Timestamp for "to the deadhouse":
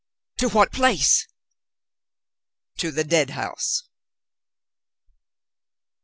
2.77-3.83